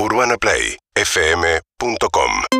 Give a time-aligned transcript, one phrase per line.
[0.00, 2.57] UrbanaPlayFM.com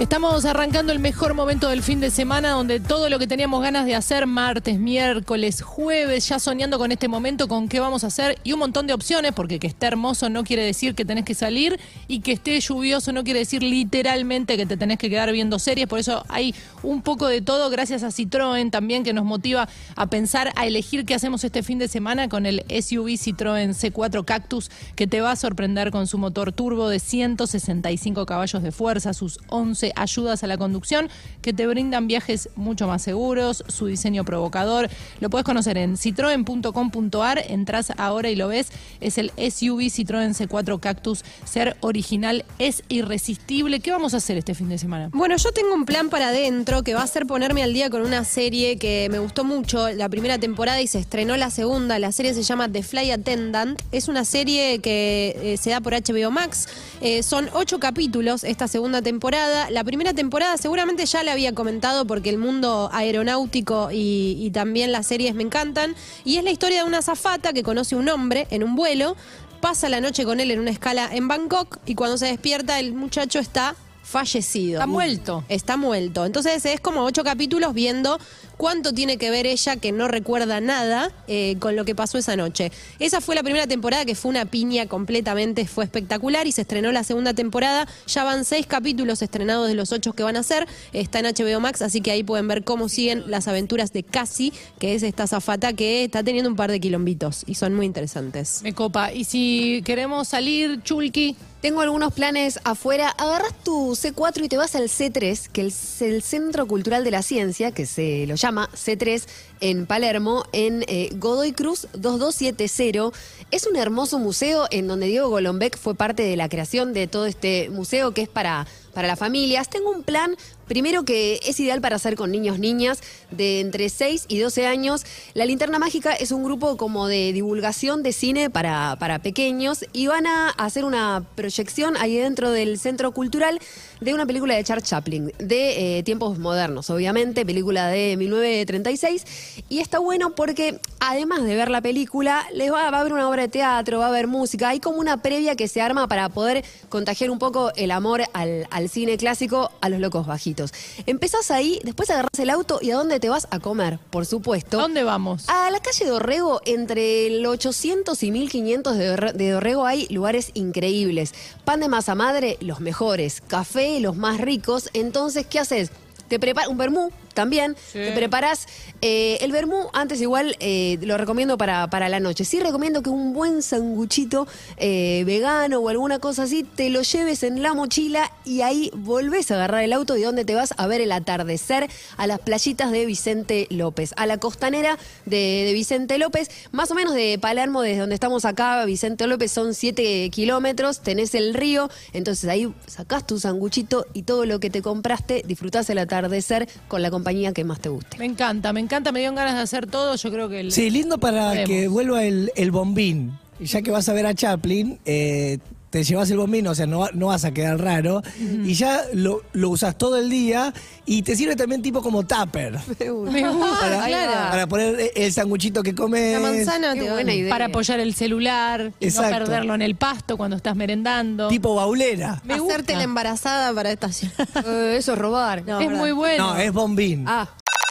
[0.00, 3.84] Estamos arrancando el mejor momento del fin de semana donde todo lo que teníamos ganas
[3.84, 8.38] de hacer martes, miércoles, jueves, ya soñando con este momento, con qué vamos a hacer
[8.42, 11.34] y un montón de opciones, porque que esté hermoso no quiere decir que tenés que
[11.34, 11.78] salir
[12.08, 15.86] y que esté lluvioso no quiere decir literalmente que te tenés que quedar viendo series,
[15.86, 20.06] por eso hay un poco de todo gracias a Citroën también que nos motiva a
[20.06, 24.70] pensar, a elegir qué hacemos este fin de semana con el SUV Citroën C4 Cactus
[24.96, 29.38] que te va a sorprender con su motor turbo de 165 caballos de fuerza, sus
[29.48, 31.08] 11 ayudas a la conducción
[31.42, 34.88] que te brindan viajes mucho más seguros, su diseño provocador.
[35.20, 38.68] Lo puedes conocer en citroen.com.ar, entras ahora y lo ves.
[39.00, 41.24] Es el SUV Citroën C4 Cactus.
[41.44, 43.80] Ser original es irresistible.
[43.80, 45.10] ¿Qué vamos a hacer este fin de semana?
[45.12, 48.02] Bueno, yo tengo un plan para adentro que va a ser ponerme al día con
[48.02, 51.98] una serie que me gustó mucho, la primera temporada y se estrenó la segunda.
[51.98, 53.80] La serie se llama The Fly Attendant.
[53.92, 56.68] Es una serie que eh, se da por HBO Max.
[57.00, 59.70] Eh, son ocho capítulos esta segunda temporada.
[59.70, 65.06] La primera temporada seguramente ya la había comentado porque el mundo aeronáutico y, también las
[65.06, 65.94] series me encantan.
[66.24, 69.16] Y es la historia de una azafata que conoce un hombre en un vuelo,
[69.60, 72.92] pasa la noche con él en una escala en Bangkok y cuando se despierta el
[72.92, 74.80] muchacho está fallecido.
[74.80, 75.44] Está muerto.
[75.48, 76.24] Está muerto.
[76.26, 78.18] Entonces es como ocho capítulos viendo
[78.56, 82.36] cuánto tiene que ver ella que no recuerda nada eh, con lo que pasó esa
[82.36, 82.72] noche.
[82.98, 86.92] Esa fue la primera temporada que fue una piña completamente, fue espectacular y se estrenó
[86.92, 87.86] la segunda temporada.
[88.06, 90.66] Ya van seis capítulos estrenados de los ocho que van a ser.
[90.92, 94.52] Está en HBO Max, así que ahí pueden ver cómo siguen las aventuras de Cassie,
[94.78, 98.60] que es esta zafata que está teniendo un par de quilombitos y son muy interesantes.
[98.62, 99.12] Me copa.
[99.12, 103.10] Y si queremos salir, Chulki, Tengo algunos planes afuera.
[103.10, 107.22] Agarras tu C4 y te vas al C3, que es el Centro Cultural de la
[107.22, 109.22] Ciencia, que se lo llama C3
[109.60, 113.10] en Palermo, en eh, Godoy Cruz 2270.
[113.50, 117.26] Es un hermoso museo en donde Diego Golombek fue parte de la creación de todo
[117.26, 119.68] este museo que es para, para las familias.
[119.68, 120.36] Tengo un plan
[120.70, 123.00] Primero que es ideal para hacer con niños, niñas
[123.32, 125.04] de entre 6 y 12 años.
[125.34, 130.06] La Linterna Mágica es un grupo como de divulgación de cine para, para pequeños y
[130.06, 133.58] van a hacer una proyección ahí dentro del centro cultural
[134.00, 139.64] de una película de Charles Chaplin, de eh, tiempos modernos, obviamente, película de 1936.
[139.68, 143.28] Y está bueno porque además de ver la película, les va, va a haber una
[143.28, 146.28] obra de teatro, va a haber música, hay como una previa que se arma para
[146.28, 150.72] poder contagiar un poco el amor al, al cine clásico a los locos bajitos.
[151.06, 154.78] Empezás ahí, después agarrás el auto y a dónde te vas a comer, por supuesto.
[154.78, 155.48] ¿a dónde vamos?
[155.48, 160.50] A la calle Dorrego, entre el 800 y 1500 de, Dorre- de Dorrego hay lugares
[160.54, 161.34] increíbles.
[161.64, 163.40] Pan de masa madre, los mejores.
[163.46, 164.88] Café, los más ricos.
[164.92, 165.90] Entonces, ¿qué haces?
[166.28, 167.74] Te preparas un vermú también.
[167.94, 168.66] Te preparas
[169.00, 169.88] eh, el vermú.
[169.94, 172.44] Antes, igual eh, lo recomiendo para, para la noche.
[172.44, 174.46] Sí, recomiendo que un buen sanguchito
[174.76, 179.50] eh, vegano o alguna cosa así te lo lleves en la mochila y ahí volvés
[179.50, 182.92] a agarrar el auto y donde te vas a ver el atardecer a las playitas
[182.92, 187.80] de Vicente López, a la costanera de, de Vicente López, más o menos de Palermo,
[187.80, 193.26] desde donde estamos acá, Vicente López son 7 kilómetros, tenés el río, entonces ahí sacás
[193.26, 197.64] tu sanguchito y todo lo que te compraste, disfrutás el atardecer con la compañía que
[197.64, 198.18] más te guste.
[198.18, 200.16] Me encanta, me encanta, me dieron ganas de hacer todo.
[200.16, 200.72] Yo creo que el.
[200.72, 203.38] Sí, lindo para que vuelva el, el bombín.
[203.58, 205.58] Y Ya que vas a ver a Chaplin, eh,
[205.90, 208.22] te llevas el bombín, o sea, no, no vas a quedar raro.
[208.38, 210.72] Y ya lo, lo usas todo el día
[211.04, 212.78] y te sirve también tipo como tupper.
[212.98, 213.80] Me gusta.
[213.80, 214.50] Para, claro.
[214.50, 216.40] para poner el sanguchito que comes.
[216.40, 217.50] La manzana Qué buena idea.
[217.50, 221.48] Para apoyar el celular y no perderlo en el pasto cuando estás merendando.
[221.48, 222.40] Tipo baulera.
[222.44, 222.74] Me gusta.
[222.74, 224.30] Hacerte la embarazada para estacionar.
[224.70, 225.64] Eh, eso es robar.
[225.66, 226.00] No, es verdad.
[226.00, 226.54] muy bueno.
[226.54, 227.24] No, es bombín.
[227.26, 227.48] Ah.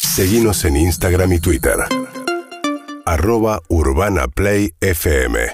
[0.00, 1.76] Seguinos en Instagram y Twitter.
[3.04, 5.52] Arroba Urbana Play FM